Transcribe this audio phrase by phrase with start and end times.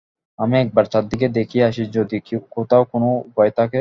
[0.39, 2.17] আমি একবার চারিদিকে দেখিয়া আসি যদি
[2.55, 3.69] কোথাও কোনো উপায় থাকে।